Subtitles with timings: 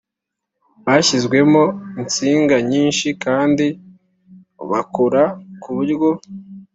[0.85, 1.63] Bashyizemo
[2.01, 3.65] insinga nyinshi kandi
[4.71, 5.23] bakora
[5.61, 6.09] ku buryo